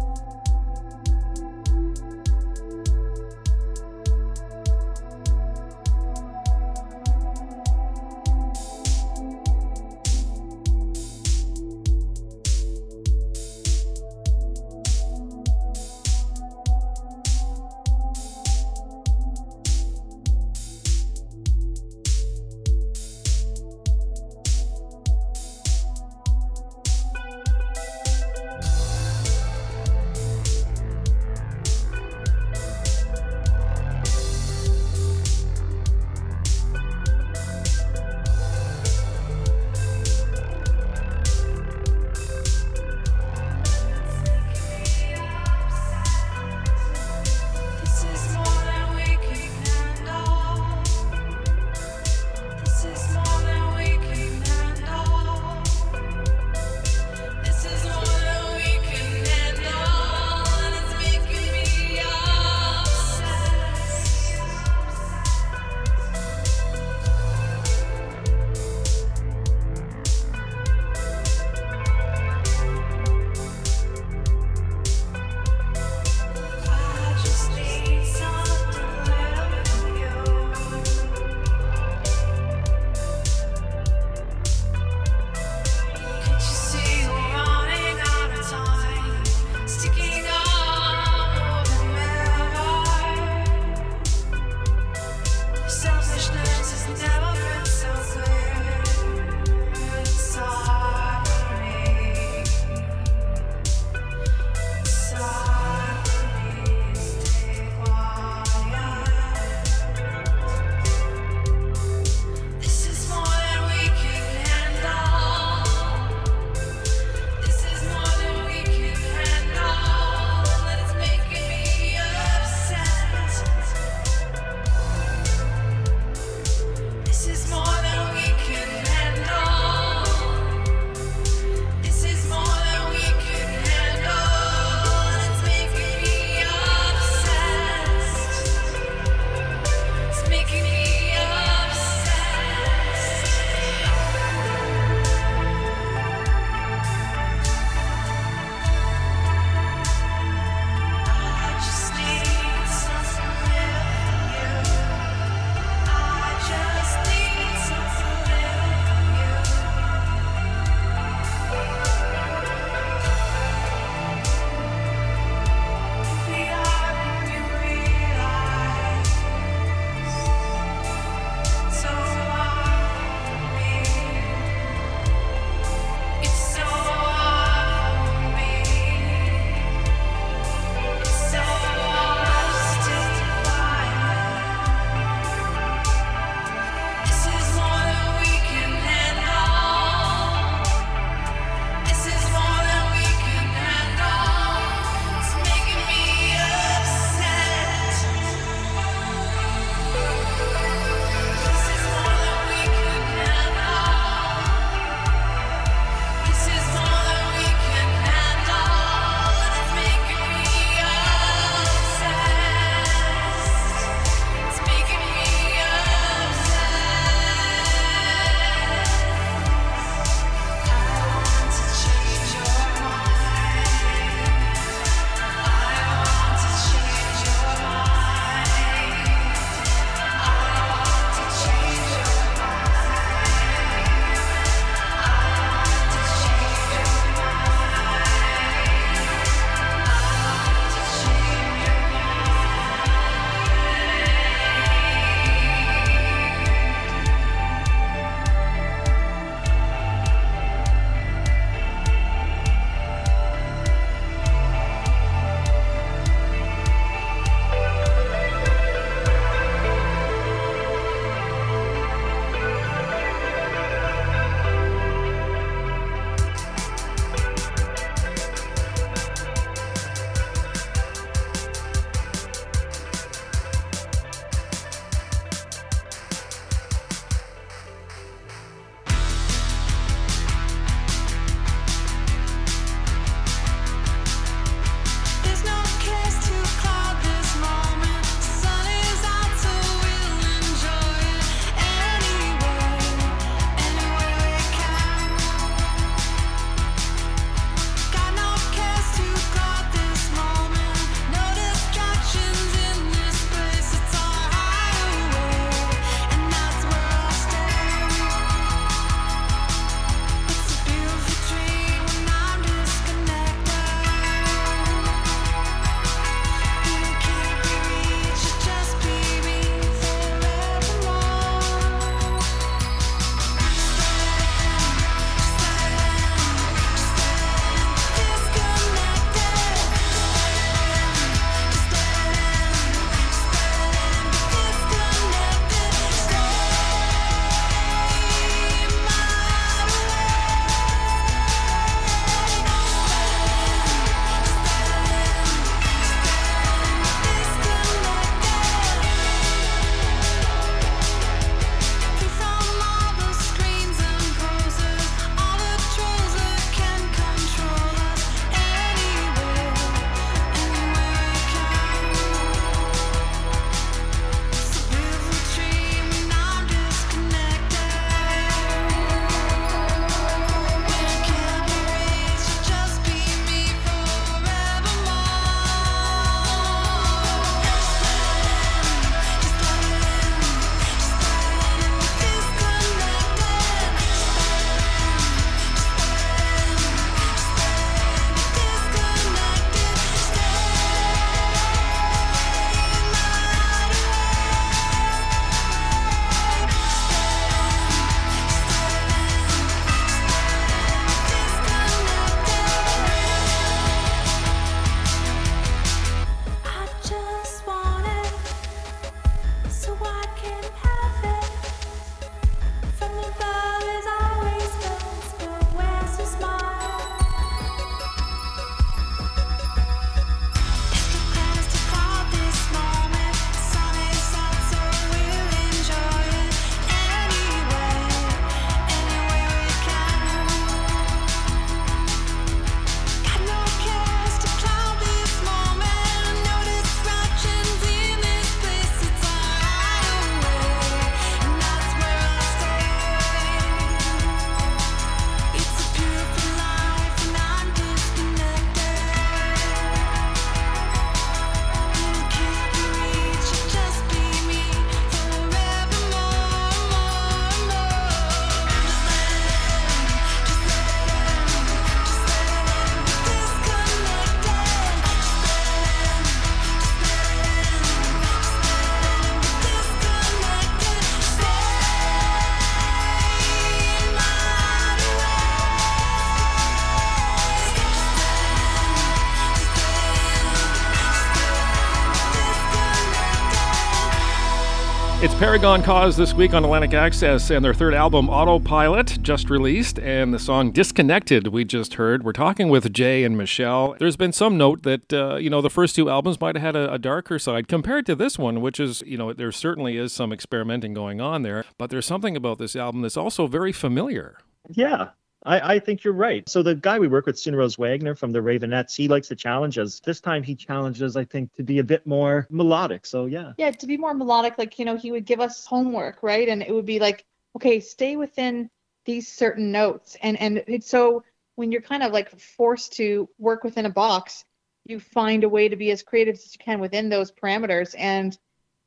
Paragon 485.21 485.63
Cause 485.63 485.99
this 485.99 486.15
week 486.15 486.33
on 486.33 486.45
Atlantic 486.45 486.73
Access 486.73 487.29
and 487.29 487.45
their 487.45 487.53
third 487.53 487.75
album, 487.75 488.09
Autopilot, 488.09 489.03
just 489.03 489.29
released, 489.29 489.79
and 489.79 490.15
the 490.15 490.19
song 490.19 490.51
Disconnected 490.51 491.27
we 491.27 491.45
just 491.45 491.75
heard. 491.75 492.05
We're 492.05 492.15
talking 492.15 492.49
with 492.49 492.73
Jay 492.73 493.05
and 493.05 493.19
Michelle. 493.19 493.77
There's 493.79 493.99
been 493.99 494.15
some 494.15 494.39
note 494.39 494.63
that, 494.63 494.91
uh, 494.95 495.17
you 495.17 495.29
know, 495.29 495.43
the 495.43 495.51
first 495.51 495.77
two 495.77 495.91
albums 495.91 496.19
might 496.23 496.37
have 496.37 496.43
had 496.43 496.57
a, 496.57 496.73
a 496.73 496.79
darker 496.79 497.19
side 497.19 497.49
compared 497.49 497.85
to 497.85 497.95
this 497.95 498.19
one, 498.19 498.41
which 498.41 498.59
is, 498.59 498.83
you 498.87 498.97
know, 498.97 499.13
there 499.13 499.31
certainly 499.31 499.77
is 499.77 499.93
some 499.93 500.11
experimenting 500.11 500.73
going 500.73 501.03
on 501.03 501.21
there, 501.21 501.45
but 501.59 501.69
there's 501.69 501.85
something 501.85 502.17
about 502.17 502.39
this 502.39 502.57
album 502.57 502.81
that's 502.81 502.97
also 502.97 503.27
very 503.27 503.53
familiar. 503.53 504.17
Yeah, 504.49 504.93
I, 505.23 505.55
I 505.55 505.59
think 505.59 505.85
you're 505.85 505.93
right. 505.93 506.27
So 506.29 506.43
the 506.43 506.55
guy 506.55 506.79
we 506.79 506.89
work 506.89 507.07
with, 507.07 507.19
Sune 507.19 507.37
Rose 507.37 507.59
Wagner 507.59 507.95
from 507.95 508.13
the 508.13 508.21
Raveonettes, 508.21 508.75
he 508.75 508.89
likes 508.89 509.09
to 509.09 509.17
challenge 509.17 509.59
us. 509.59 509.81
This 509.81 510.01
time 510.01 510.23
he 510.23 510.35
challenges, 510.35 510.83
us, 510.83 510.97
I 510.97 511.05
think, 511.05 511.35
to 511.35 511.43
be 511.43 511.59
a 511.59 511.65
bit 511.65 511.87
more 511.87 512.27
melodic. 512.31 512.87
So 512.87 513.07
yeah. 513.07 513.33
Yeah, 513.37 513.51
to 513.51 513.67
be 513.67 513.77
more 513.77 513.95
melodic, 513.95 514.39
like, 514.39 514.59
you 514.59 514.65
know, 514.65 514.77
he 514.77 514.93
would 514.93 515.05
give 515.05 515.21
us 515.21 515.45
homework, 515.45 516.03
right? 516.03 516.29
And 516.29 516.43
it 516.43 516.55
would 516.55 516.67
be 516.67 516.79
like, 516.79 517.05
okay, 517.37 517.61
stay 517.61 517.97
within 517.97 518.49
these 518.87 519.09
certain 519.09 519.53
notes. 519.53 519.97
And 520.03 520.19
and 520.19 520.43
it's 520.47 520.69
so 520.69 521.05
when 521.37 521.53
you're 521.53 521.61
kind 521.61 521.83
of 521.83 521.93
like 521.93 522.19
forced 522.19 522.75
to 522.75 523.09
work 523.19 523.45
within 523.45 523.67
a 523.67 523.71
box, 523.71 524.25
you 524.65 524.81
find 524.81 525.25
a 525.25 525.29
way 525.29 525.49
to 525.49 525.57
be 525.57 525.71
as 525.71 525.83
creative 525.83 526.15
as 526.15 526.35
you 526.35 526.39
can 526.43 526.61
within 526.61 526.89
those 526.89 527.13
parameters. 527.13 527.75
And 527.79 528.17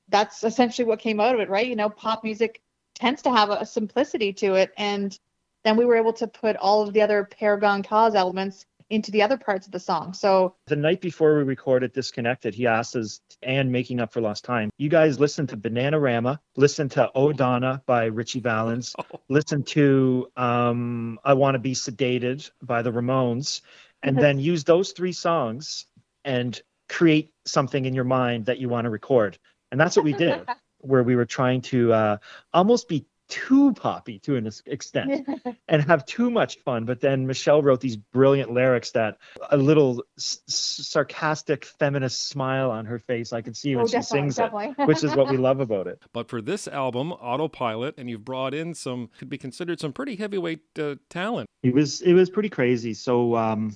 that's 0.10 0.44
essentially 0.44 0.86
what 0.88 1.00
came 1.00 1.20
out 1.20 1.36
of 1.36 1.42
it, 1.42 1.50
right? 1.50 1.68
You 1.68 1.76
know, 1.76 1.90
pop 1.90 2.24
music 2.24 2.62
tends 2.96 3.24
to 3.24 3.32
have 3.32 3.50
a 3.50 3.66
simplicity 3.66 4.34
to 4.34 4.56
it. 4.56 4.72
And 4.78 5.18
then 5.64 5.78
we 5.78 5.86
were 5.86 5.96
able 5.96 6.14
to 6.14 6.28
put 6.28 6.56
all 6.58 6.82
of 6.82 6.94
the 6.94 7.02
other 7.02 7.24
Paragon 7.24 7.84
Cause 7.84 8.16
elements 8.16 8.66
into 8.90 9.12
the 9.12 9.22
other 9.22 9.38
parts 9.38 9.66
of 9.66 9.72
the 9.72 9.80
song. 9.80 10.14
So 10.14 10.56
The 10.68 10.76
night 10.76 11.02
before 11.02 11.38
we 11.38 11.44
recorded 11.44 11.94
Disconnected, 11.94 12.54
he 12.54 12.68
asked 12.68 12.96
us, 12.96 13.22
and 13.42 13.72
Making 13.72 14.00
Up 14.00 14.14
for 14.14 14.22
Lost 14.22 14.46
Time, 14.46 14.70
you 14.78 14.90
guys 14.90 15.20
listen 15.20 15.48
to 15.48 15.58
Bananarama, 15.58 16.40
listen 16.56 16.90
to 16.90 17.10
O'Donna 17.16 17.82
by 17.86 18.06
Ritchie 18.06 18.42
Valens, 18.42 18.96
listen 19.30 19.64
to 19.64 20.28
um, 20.38 21.20
I 21.24 21.34
Want 21.34 21.56
to 21.56 21.60
Be 21.60 21.74
Sedated 21.74 22.50
by 22.62 22.82
the 22.82 22.92
Ramones, 22.92 23.62
and 24.04 24.18
then 24.18 24.38
use 24.38 24.64
those 24.64 24.92
three 24.92 25.14
songs 25.14 25.86
and 26.26 26.62
create 26.90 27.32
something 27.46 27.86
in 27.86 27.94
your 27.94 28.04
mind 28.04 28.46
that 28.46 28.60
you 28.60 28.70
want 28.70 28.86
to 28.86 28.90
record. 28.90 29.38
And 29.72 29.80
that's 29.80 29.96
what 29.96 30.06
we 30.06 30.14
did, 30.14 30.46
where 30.80 31.04
we 31.04 31.16
were 31.16 31.26
trying 31.26 31.62
to 31.62 31.94
uh, 31.94 32.18
almost 32.54 32.88
be 32.88 33.06
too 33.34 33.74
poppy 33.74 34.20
to 34.20 34.36
an 34.36 34.48
extent 34.68 35.28
and 35.68 35.82
have 35.84 36.06
too 36.06 36.30
much 36.30 36.60
fun. 36.60 36.86
But 36.86 37.02
then 37.02 37.26
Michelle 37.26 37.64
wrote 37.64 37.82
these 37.82 37.98
brilliant 37.98 38.52
lyrics 38.54 38.92
that 38.92 39.18
a 39.50 39.58
little 39.58 40.04
s- 40.18 40.42
s- 40.48 40.80
sarcastic 40.88 41.66
feminist 41.66 42.28
smile 42.28 42.70
on 42.70 42.86
her 42.86 43.00
face 43.00 43.34
I 43.34 43.42
can 43.42 43.54
see 43.54 43.76
when 43.76 43.86
Oh, 43.86 43.88
she 43.88 44.02
sings 44.02 44.36
definitely. 44.36 44.76
it, 44.78 44.88
which 44.88 45.04
is 45.04 45.16
what 45.16 45.30
we 45.30 45.38
love 45.38 45.60
about 45.60 45.88
it. 45.88 46.02
But 46.14 46.30
for 46.30 46.42
this 46.42 46.68
album, 46.68 47.12
Autopilot, 47.14 47.96
and 47.98 48.10
you've 48.10 48.24
brought 48.26 48.54
in 48.54 48.74
some, 48.76 49.10
could 49.18 49.30
be 49.30 49.38
considered 49.38 49.80
some 49.80 49.94
pretty 49.94 50.16
heavyweight 50.16 50.62
uh, 50.80 50.96
talent. 51.10 51.50
It 51.64 51.74
was 51.74 52.02
it 52.02 52.14
was 52.14 52.30
pretty 52.30 52.50
crazy. 52.50 52.94
So 52.94 53.36
um, 53.36 53.74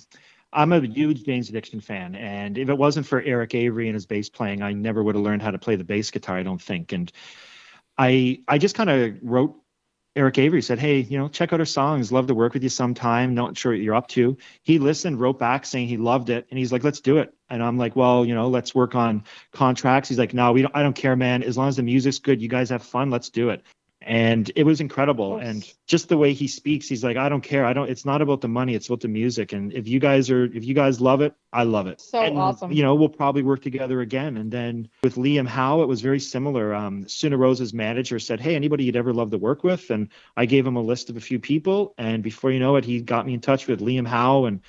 I'm 0.52 0.72
a 0.72 0.80
huge 0.80 1.24
Jane's 1.24 1.48
Addiction 1.48 1.80
fan, 1.80 2.14
and 2.14 2.56
if 2.58 2.68
it 2.68 2.78
wasn't 2.78 3.06
for 3.06 3.20
Eric 3.22 3.54
Avery 3.54 3.88
and 3.88 3.94
his 3.94 4.06
bass 4.06 4.28
playing, 4.28 4.62
I 4.62 4.72
never 4.72 5.02
would 5.02 5.14
have 5.14 5.24
learned 5.24 5.42
how 5.42 5.50
to 5.50 5.58
play 5.58 5.74
the 5.76 5.84
bass 5.84 6.10
guitar. 6.10 6.36
I 6.38 6.42
don't 6.42 6.62
think. 6.62 6.92
And 6.92 7.10
I 7.98 8.40
I 8.48 8.58
just 8.58 8.74
kind 8.74 8.90
of 8.90 9.18
wrote 9.22 9.56
Eric 10.16 10.38
Avery 10.38 10.62
said, 10.62 10.78
"Hey, 10.78 11.00
you 11.00 11.18
know, 11.18 11.28
check 11.28 11.52
out 11.52 11.60
her 11.60 11.66
songs. 11.66 12.10
Love 12.10 12.26
to 12.28 12.34
work 12.34 12.54
with 12.54 12.62
you 12.62 12.68
sometime. 12.68 13.34
Not 13.34 13.56
sure 13.56 13.72
what 13.72 13.80
you're 13.80 13.94
up 13.94 14.08
to." 14.08 14.36
He 14.62 14.78
listened, 14.78 15.20
wrote 15.20 15.38
back 15.38 15.66
saying 15.66 15.88
he 15.88 15.96
loved 15.96 16.30
it, 16.30 16.46
and 16.50 16.58
he's 16.58 16.72
like, 16.72 16.84
"Let's 16.84 17.00
do 17.00 17.18
it." 17.18 17.32
And 17.50 17.62
I'm 17.62 17.78
like, 17.78 17.94
"Well, 17.96 18.24
you 18.24 18.34
know, 18.34 18.48
let's 18.48 18.74
work 18.74 18.94
on 18.94 19.24
contracts." 19.52 20.08
He's 20.08 20.18
like, 20.18 20.34
"No, 20.34 20.52
we 20.52 20.62
don't. 20.62 20.74
I 20.74 20.82
don't 20.82 20.96
care, 20.96 21.16
man. 21.16 21.42
As 21.42 21.56
long 21.56 21.68
as 21.68 21.76
the 21.76 21.82
music's 21.82 22.18
good, 22.18 22.42
you 22.42 22.48
guys 22.48 22.70
have 22.70 22.82
fun. 22.82 23.10
Let's 23.10 23.30
do 23.30 23.50
it." 23.50 23.62
And 24.00 24.50
it 24.54 24.62
was 24.62 24.80
incredible. 24.80 25.38
And 25.38 25.68
just 25.86 26.08
the 26.08 26.16
way 26.16 26.32
he 26.32 26.46
speaks, 26.46 26.88
he's 26.88 27.02
like, 27.02 27.16
"I 27.16 27.28
don't 27.28 27.40
care. 27.40 27.66
I 27.66 27.72
don't. 27.72 27.90
It's 27.90 28.04
not 28.04 28.22
about 28.22 28.40
the 28.40 28.48
money. 28.48 28.74
It's 28.74 28.86
about 28.86 29.00
the 29.00 29.08
music. 29.08 29.52
And 29.52 29.72
if 29.72 29.88
you 29.88 29.98
guys 29.98 30.30
are, 30.30 30.44
if 30.44 30.64
you 30.64 30.72
guys 30.72 31.00
love 31.00 31.20
it, 31.20 31.34
I 31.52 31.64
love 31.64 31.88
it. 31.88 32.00
So 32.00 32.22
And, 32.22 32.38
awesome. 32.38 32.70
You 32.70 32.84
know, 32.84 32.94
we'll 32.94 33.08
probably 33.08 33.42
work 33.42 33.60
together 33.60 34.00
again. 34.00 34.36
And 34.36 34.52
then 34.52 34.88
with 35.02 35.16
Liam 35.16 35.48
Howe, 35.48 35.82
it 35.82 35.88
was 35.88 36.00
very 36.00 36.20
similar. 36.20 36.74
Um, 36.74 37.08
Sune 37.08 37.34
Rose's 37.34 37.74
manager 37.74 38.20
said, 38.20 38.40
"Hey, 38.40 38.54
anybody 38.54 38.84
you'd 38.84 38.96
ever 38.96 39.12
love 39.12 39.32
to 39.32 39.38
work 39.38 39.64
with?" 39.64 39.90
And 39.90 40.10
I 40.36 40.46
gave 40.46 40.64
him 40.64 40.76
a 40.76 40.82
list 40.82 41.10
of 41.10 41.16
a 41.16 41.20
few 41.20 41.40
people. 41.40 41.94
And 41.98 42.22
before 42.22 42.52
you 42.52 42.60
know 42.60 42.76
it, 42.76 42.84
he 42.84 43.00
got 43.00 43.26
me 43.26 43.34
in 43.34 43.40
touch 43.40 43.66
with 43.66 43.80
Liam 43.80 44.06
Howe, 44.06 44.44
and 44.44 44.60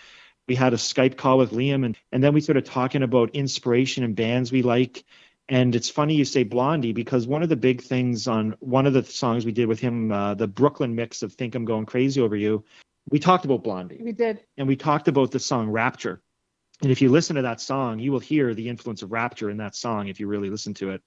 we 0.48 0.56
had 0.56 0.74
a 0.74 0.78
Skype 0.78 1.16
call 1.16 1.38
with 1.38 1.52
Liam, 1.52 1.86
and 1.86 1.96
and 2.12 2.24
then 2.24 2.34
we 2.34 2.42
started 2.42 2.66
talking 2.66 3.04
about 3.04 3.36
inspiration 3.36 4.04
and 4.04 4.16
bands 4.16 4.52
we 4.52 4.64
like. 4.64 5.06
And 5.50 5.76
it's 5.76 5.90
funny 5.90 6.14
you 6.14 6.26
say 6.26 6.44
Blondie 6.44 6.94
because 6.94 7.28
one 7.28 7.42
of 7.42 7.50
the 7.50 7.56
big 7.56 7.82
things 7.82 8.28
on 8.28 8.56
one 8.60 8.86
of 8.86 8.94
the 8.94 9.04
songs 9.04 9.46
we 9.46 9.52
did 9.52 9.68
with 9.68 9.80
him, 9.80 10.12
uh, 10.12 10.36
the 10.36 10.48
Brooklyn 10.48 10.96
mix 10.96 11.24
of 11.24 11.34
"Think 11.34 11.56
I'm 11.56 11.66
Going 11.66 11.88
Crazy 11.88 12.22
Over 12.22 12.36
You," 12.36 12.64
we 13.10 13.20
talked 13.20 13.46
about 13.46 13.64
Blondie 13.64 14.00
we 14.02 14.12
did. 14.12 14.42
and 14.58 14.68
we 14.68 14.76
talked 14.76 15.08
about 15.08 15.32
the 15.32 15.40
song 15.40 15.70
Rapture. 15.70 16.22
And 16.82 16.92
if 16.92 17.02
you 17.02 17.10
listen 17.10 17.36
to 17.36 17.42
that 17.42 17.60
song, 17.60 18.00
you 18.00 18.14
will 18.14 18.20
hear 18.20 18.54
the 18.54 18.70
influence 18.70 19.02
of 19.02 19.12
Rapture 19.12 19.50
in 19.50 19.58
that 19.58 19.76
song 19.76 20.08
if 20.08 20.20
you 20.20 20.28
really 20.28 20.50
listen 20.50 20.74
to 20.76 20.92
it. 20.92 21.02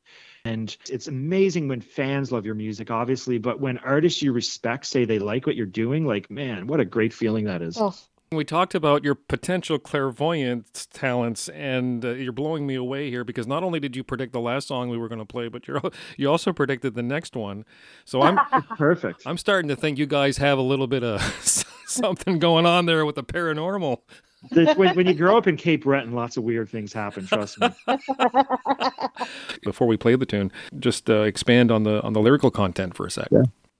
And 0.45 0.77
it's 0.91 1.07
amazing 1.07 1.69
when 1.69 1.81
fans 1.81 2.31
love 2.31 2.45
your 2.45 2.55
music, 2.55 2.91
obviously, 2.91 3.39
but 3.39 3.59
when 3.59 3.79
artists 3.79 4.21
you 4.21 4.33
respect 4.33 4.85
say 4.85 5.07
they 5.07 5.19
like 5.19 5.47
what 5.47 5.57
you're 5.57 5.65
doing, 5.65 6.05
like, 6.05 6.31
man, 6.31 6.67
what 6.67 6.81
a 6.81 6.85
great 6.85 7.15
feeling 7.15 7.47
that 7.47 7.63
is. 7.63 7.79
Oh, 7.81 7.95
We 8.33 8.45
talked 8.45 8.75
about 8.75 9.05
your 9.05 9.15
potential 9.15 9.79
clairvoyance 9.79 10.87
talents, 10.87 11.49
and 11.51 12.05
uh, 12.05 12.11
you're 12.13 12.33
blowing 12.33 12.67
me 12.67 12.75
away 12.75 13.11
here 13.11 13.25
because 13.25 13.47
not 13.47 13.63
only 13.63 13.79
did 13.79 13.95
you 13.95 14.03
predict 14.03 14.33
the 14.33 14.41
last 14.41 14.69
song 14.69 14.89
we 14.89 14.97
were 14.97 15.09
going 15.09 15.19
to 15.19 15.25
play, 15.27 15.49
but 15.49 15.69
you're 15.69 15.83
you 16.17 16.31
also 16.31 16.53
predicted 16.53 16.95
the 16.95 17.03
next 17.03 17.37
one. 17.37 17.65
So 18.05 18.23
I'm 18.23 18.39
Perfect. 18.77 19.23
I'm 19.27 19.37
starting 19.39 19.69
to 19.69 19.77
think 19.77 19.99
you 19.99 20.07
guys 20.07 20.39
have 20.39 20.57
a 20.59 20.63
little 20.63 20.87
bit 20.87 21.05
of 21.05 21.21
something 21.87 22.39
going 22.39 22.65
on 22.67 22.87
there 22.87 23.05
with 23.05 23.17
the 23.17 23.25
paranormal. 23.25 23.99
This- 24.51 24.77
when, 24.77 24.97
when 24.97 25.07
you 25.07 25.15
grow 25.15 25.37
up 25.37 25.47
in 25.47 25.57
Cape 25.57 25.85
Breton, 25.85 26.13
lots 26.13 26.37
of 26.37 26.43
weird 26.43 26.69
things 26.69 26.93
happen, 26.93 27.27
trust 27.27 27.61
me. 27.61 27.69
Before 29.63 29.87
we 29.87 29.97
play 29.97 30.17
the 30.17 30.27
tune, 30.27 30.51
just 30.79 31.09
uh, 31.09 31.21
expand 31.23 31.71
on 31.71 31.85
the 31.85 32.03
on 32.03 32.13
the 32.13 32.21
lyrical 32.21 32.51
content 32.51 32.97
for 32.97 33.07
a 33.07 33.11
sec. 33.11 33.29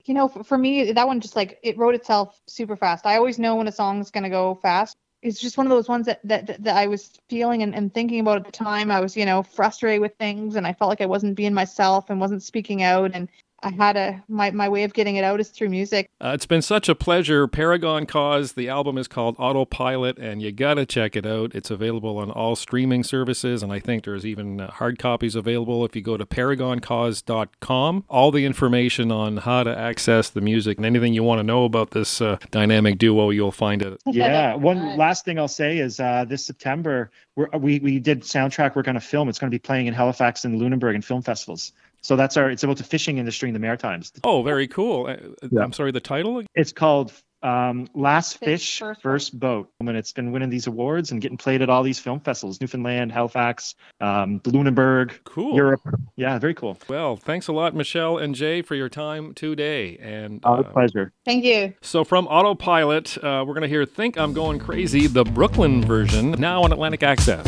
You 0.05 0.13
know, 0.13 0.27
for, 0.27 0.43
for 0.43 0.57
me, 0.57 0.91
that 0.91 1.07
one 1.07 1.19
just 1.21 1.35
like 1.35 1.59
it 1.63 1.77
wrote 1.77 1.95
itself 1.95 2.39
super 2.47 2.75
fast. 2.75 3.05
I 3.05 3.15
always 3.17 3.39
know 3.39 3.55
when 3.55 3.67
a 3.67 3.71
song's 3.71 4.11
gonna 4.11 4.29
go 4.29 4.55
fast. 4.55 4.97
It's 5.21 5.39
just 5.39 5.57
one 5.57 5.65
of 5.65 5.69
those 5.69 5.87
ones 5.87 6.05
that 6.07 6.19
that, 6.25 6.47
that, 6.47 6.63
that 6.63 6.75
I 6.75 6.87
was 6.87 7.11
feeling 7.29 7.63
and, 7.63 7.73
and 7.73 7.93
thinking 7.93 8.19
about 8.19 8.37
at 8.37 8.45
the 8.45 8.51
time. 8.51 8.91
I 8.91 8.99
was, 8.99 9.15
you 9.15 9.25
know, 9.25 9.43
frustrated 9.43 10.01
with 10.01 10.15
things, 10.17 10.55
and 10.55 10.67
I 10.67 10.73
felt 10.73 10.89
like 10.89 11.01
I 11.01 11.05
wasn't 11.05 11.35
being 11.35 11.53
myself 11.53 12.09
and 12.09 12.19
wasn't 12.19 12.43
speaking 12.43 12.83
out. 12.83 13.11
And 13.13 13.29
I 13.63 13.71
had 13.71 13.95
a 13.95 14.23
my 14.27 14.51
my 14.51 14.67
way 14.67 14.83
of 14.83 14.93
getting 14.93 15.15
it 15.15 15.23
out 15.23 15.39
is 15.39 15.49
through 15.49 15.69
music. 15.69 16.09
Uh, 16.19 16.31
it's 16.33 16.45
been 16.45 16.61
such 16.61 16.89
a 16.89 16.95
pleasure. 16.95 17.47
Paragon 17.47 18.05
Cause, 18.05 18.53
the 18.53 18.69
album 18.69 18.97
is 18.97 19.07
called 19.07 19.35
Autopilot, 19.39 20.17
and 20.19 20.41
you 20.41 20.51
got 20.51 20.75
to 20.75 20.85
check 20.85 21.15
it 21.15 21.25
out. 21.25 21.55
It's 21.55 21.71
available 21.71 22.17
on 22.17 22.29
all 22.29 22.55
streaming 22.55 23.03
services, 23.03 23.63
and 23.63 23.71
I 23.71 23.79
think 23.79 24.03
there's 24.03 24.25
even 24.25 24.59
uh, 24.59 24.71
hard 24.71 24.99
copies 24.99 25.35
available 25.35 25.85
if 25.85 25.95
you 25.95 26.01
go 26.01 26.17
to 26.17 26.25
paragoncause.com. 26.25 28.03
All 28.09 28.31
the 28.31 28.45
information 28.45 29.11
on 29.11 29.37
how 29.37 29.63
to 29.63 29.77
access 29.77 30.29
the 30.29 30.41
music 30.41 30.77
and 30.77 30.85
anything 30.85 31.13
you 31.13 31.23
want 31.23 31.39
to 31.39 31.43
know 31.43 31.63
about 31.63 31.91
this 31.91 32.21
uh, 32.21 32.37
dynamic 32.51 32.97
duo, 32.97 33.29
you'll 33.29 33.51
find 33.51 33.81
it. 33.81 34.01
Yeah. 34.13 34.53
One 34.55 34.95
last 34.95 35.25
thing 35.25 35.39
I'll 35.39 35.47
say 35.47 35.79
is 35.79 35.99
uh, 35.99 36.25
this 36.25 36.45
September 36.45 37.09
we're, 37.35 37.49
we 37.57 37.79
we 37.79 37.99
did 37.99 38.21
soundtrack 38.21 38.75
work 38.75 38.87
on 38.87 38.95
a 38.95 39.01
film. 39.01 39.27
It's 39.27 39.39
going 39.39 39.49
to 39.49 39.55
be 39.55 39.59
playing 39.59 39.87
in 39.87 39.93
Halifax 39.93 40.45
and 40.45 40.59
Lunenburg 40.59 40.95
and 40.95 41.03
film 41.03 41.21
festivals. 41.21 41.71
So 42.03 42.15
that's 42.15 42.35
our. 42.37 42.49
It's 42.49 42.63
about 42.63 42.77
the 42.77 42.83
fishing 42.83 43.17
industry 43.17 43.49
in 43.49 43.53
the 43.53 43.59
Maritimes. 43.59 44.11
Oh, 44.23 44.43
very 44.43 44.67
cool. 44.67 45.07
Uh, 45.07 45.15
Yeah. 45.51 45.61
I'm 45.61 45.73
sorry, 45.73 45.91
the 45.91 45.99
title? 46.01 46.43
It's 46.53 46.73
called 46.73 47.13
um, 47.41 47.87
Last 47.93 48.37
Fish, 48.37 48.47
Fish, 48.47 48.79
First 48.79 49.01
First, 49.01 49.39
Boat. 49.39 49.69
and 49.81 49.89
it's 49.97 50.13
been 50.13 50.31
winning 50.31 50.49
these 50.49 50.65
awards 50.67 51.11
and 51.11 51.21
getting 51.21 51.37
played 51.37 51.61
at 51.61 51.69
all 51.69 51.83
these 51.83 51.99
film 51.99 52.19
festivals: 52.19 52.59
Newfoundland, 52.61 53.11
Halifax, 53.11 53.75
um, 54.01 54.41
Lunenburg, 54.45 55.13
Cool. 55.23 55.55
Europe. 55.55 55.81
Yeah, 56.15 56.39
very 56.39 56.53
cool. 56.53 56.77
Well, 56.89 57.15
thanks 57.15 57.47
a 57.47 57.53
lot, 57.53 57.73
Michelle 57.75 58.17
and 58.17 58.35
Jay, 58.35 58.61
for 58.61 58.75
your 58.75 58.89
time 58.89 59.33
today. 59.33 59.97
And 59.97 60.39
Our 60.43 60.59
uh, 60.59 60.63
pleasure. 60.63 61.11
Thank 61.25 61.43
you. 61.45 61.73
So 61.81 62.03
from 62.03 62.27
Autopilot, 62.27 63.17
uh, 63.23 63.43
we're 63.47 63.53
going 63.53 63.61
to 63.63 63.67
hear 63.69 63.85
Think 63.85 64.17
I'm 64.17 64.33
Going 64.33 64.59
Crazy, 64.59 65.07
the 65.07 65.23
Brooklyn 65.23 65.83
version, 65.85 66.31
now 66.31 66.63
on 66.63 66.71
Atlantic 66.73 67.03
Access. 67.03 67.45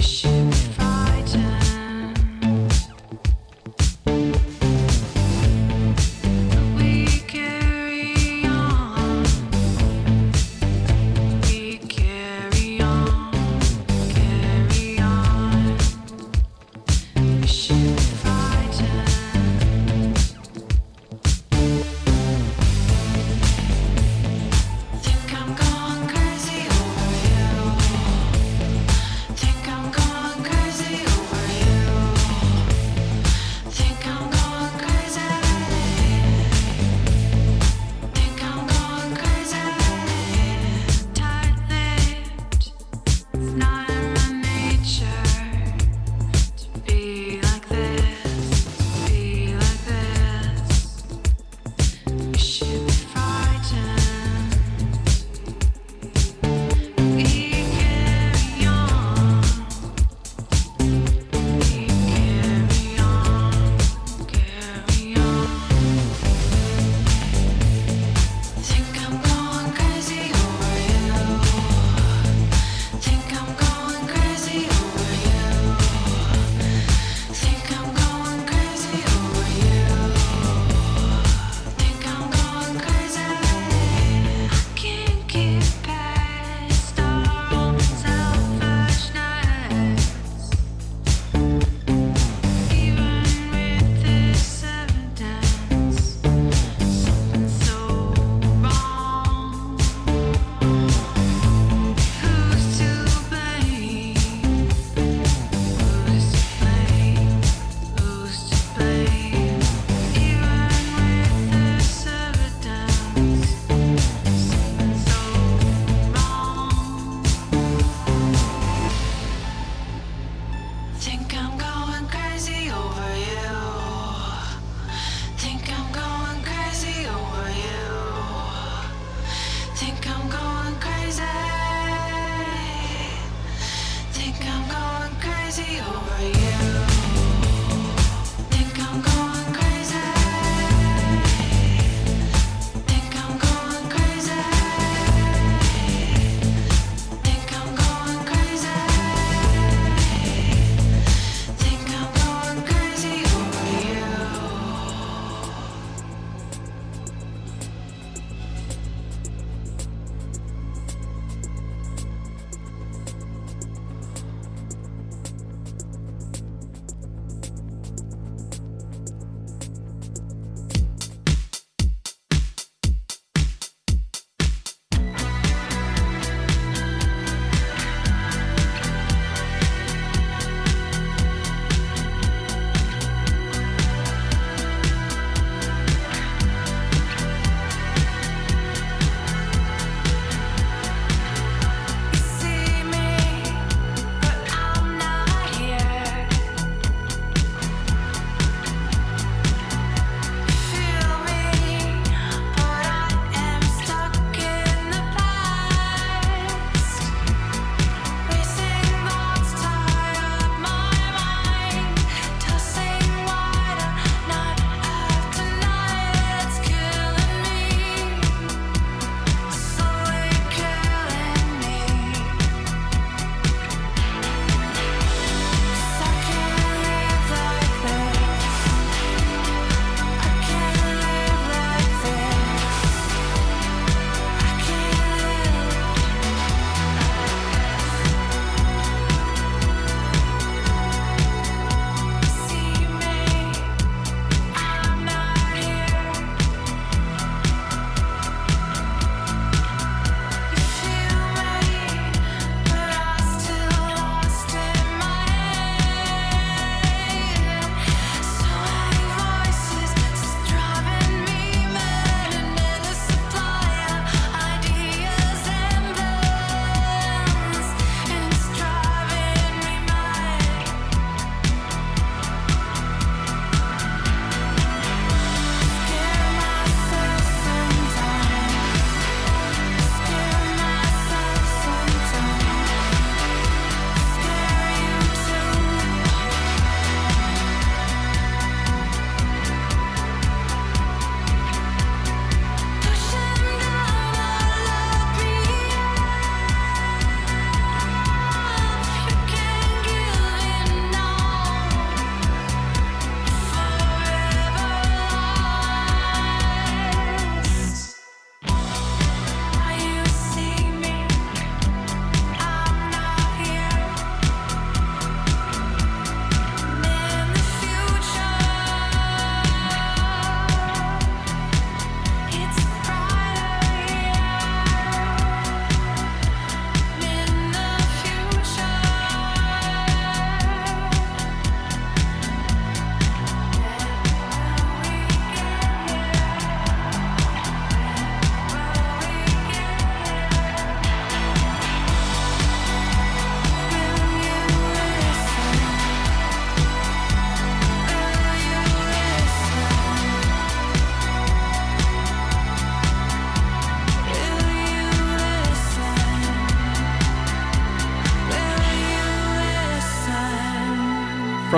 You 0.00 0.39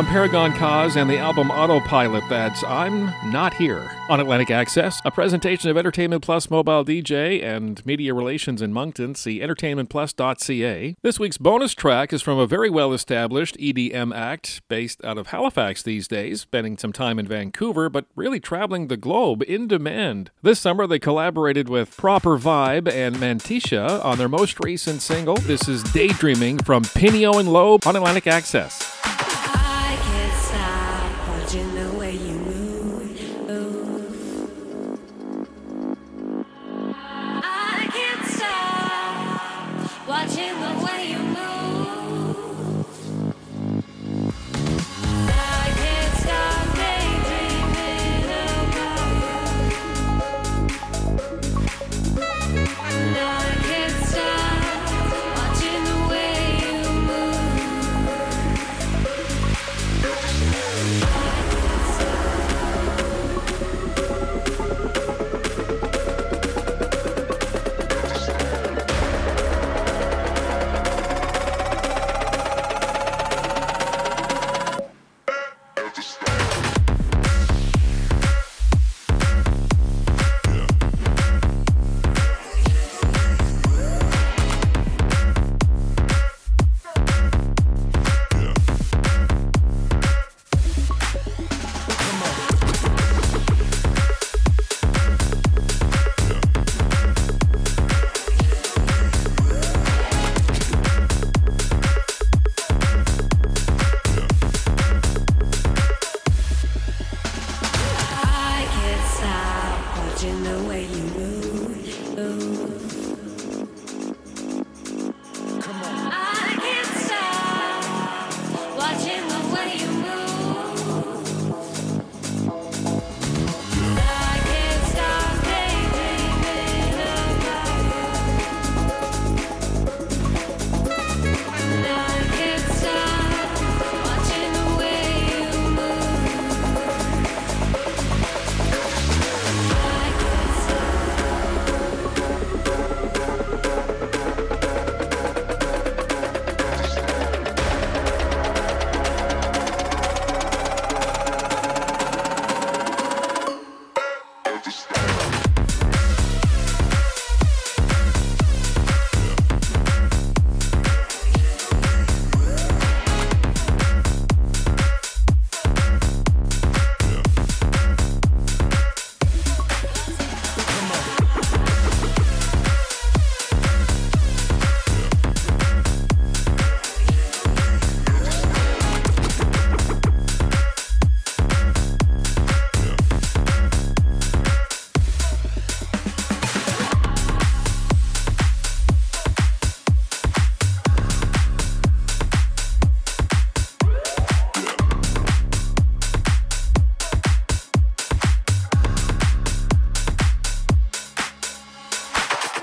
From 0.02 0.10
Paragon 0.10 0.52
Cause 0.54 0.96
and 0.96 1.08
the 1.08 1.18
album 1.18 1.52
Autopilot, 1.52 2.24
that's 2.28 2.64
I'm 2.64 3.04
Not 3.30 3.54
Here. 3.54 3.88
On 4.08 4.18
Atlantic 4.18 4.50
Access, 4.50 5.00
a 5.04 5.12
presentation 5.12 5.70
of 5.70 5.76
Entertainment 5.76 6.24
Plus 6.24 6.50
Mobile 6.50 6.84
DJ 6.84 7.40
and 7.40 7.86
Media 7.86 8.12
Relations 8.12 8.60
in 8.60 8.72
Moncton. 8.72 9.14
See 9.14 9.38
entertainmentplus.ca. 9.38 10.96
This 11.02 11.20
week's 11.20 11.38
bonus 11.38 11.72
track 11.74 12.12
is 12.12 12.20
from 12.20 12.36
a 12.36 12.48
very 12.48 12.68
well 12.68 12.92
established 12.92 13.56
EDM 13.58 14.12
act 14.12 14.62
based 14.66 15.04
out 15.04 15.18
of 15.18 15.28
Halifax 15.28 15.84
these 15.84 16.08
days, 16.08 16.40
spending 16.40 16.76
some 16.76 16.92
time 16.92 17.20
in 17.20 17.28
Vancouver, 17.28 17.88
but 17.88 18.06
really 18.16 18.40
traveling 18.40 18.88
the 18.88 18.96
globe 18.96 19.44
in 19.46 19.68
demand. 19.68 20.32
This 20.42 20.58
summer, 20.58 20.88
they 20.88 20.98
collaborated 20.98 21.68
with 21.68 21.96
Proper 21.96 22.36
Vibe 22.36 22.90
and 22.90 23.14
Mantisha 23.18 24.04
on 24.04 24.18
their 24.18 24.28
most 24.28 24.58
recent 24.64 25.00
single. 25.00 25.36
This 25.36 25.68
is 25.68 25.84
Daydreaming 25.92 26.58
from 26.58 26.82
Pineo 26.82 27.38
and 27.38 27.52
Loeb 27.52 27.86
on 27.86 27.94
Atlantic 27.94 28.26
Access. 28.26 28.91